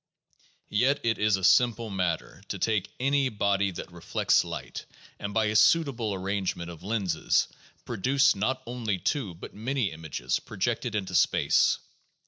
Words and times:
Yet 0.71 0.99
it 1.03 1.19
is 1.19 1.35
a 1.35 1.43
simple 1.43 1.91
matter 1.91 2.41
to 2.47 2.57
take 2.57 2.89
any 2.99 3.29
body 3.29 3.69
that 3.69 3.91
reflects 3.91 4.43
light, 4.43 4.87
and 5.19 5.31
by 5.31 5.45
a 5.45 5.55
suitable 5.55 6.15
arrangement 6.15 6.71
of 6.71 6.81
lenses 6.81 7.47
produce 7.85 8.35
not 8.35 8.63
only 8.65 8.97
two 8.97 9.35
but 9.35 9.53
many 9.53 9.91
images, 9.91 10.39
projected 10.39 10.95
into 10.95 11.13
space. 11.13 11.77